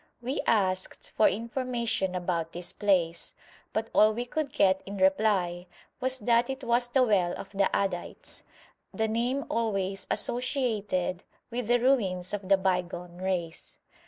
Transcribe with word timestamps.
We 0.19 0.41
asked 0.47 1.11
for 1.15 1.29
information 1.29 2.15
about 2.15 2.53
this 2.53 2.73
place, 2.73 3.35
but 3.71 3.91
all 3.93 4.15
we 4.15 4.25
could 4.25 4.51
get 4.51 4.81
in 4.83 4.97
reply 4.97 5.67
was 5.99 6.17
that 6.17 6.49
it 6.49 6.63
was 6.63 6.87
the 6.87 7.03
well 7.03 7.33
of 7.33 7.51
the 7.51 7.69
Addites, 7.71 8.41
the 8.91 9.07
name 9.07 9.45
always 9.47 10.07
associated 10.09 11.21
with 11.51 11.67
the 11.67 11.79
ruins 11.79 12.33
of 12.33 12.49
the 12.49 12.57
bygone 12.57 13.19
race. 13.19 13.77